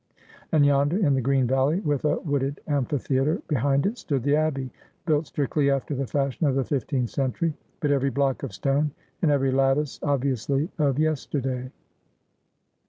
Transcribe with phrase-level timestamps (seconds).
[0.51, 4.71] And yonder, in the green valley, with a wooded amphitheatre behind it, stood the Abbey,
[5.05, 8.89] built strictly after the fashion of the fifteenth century, but every block of stone
[9.21, 11.69] and every lattice obviously of yesterday.